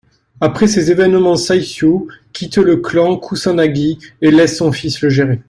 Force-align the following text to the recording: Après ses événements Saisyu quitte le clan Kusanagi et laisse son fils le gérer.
Après 0.39 0.65
ses 0.65 0.89
événements 0.89 1.35
Saisyu 1.35 2.07
quitte 2.33 2.57
le 2.57 2.77
clan 2.77 3.19
Kusanagi 3.19 3.99
et 4.23 4.31
laisse 4.31 4.57
son 4.57 4.71
fils 4.71 4.99
le 5.01 5.09
gérer. 5.09 5.39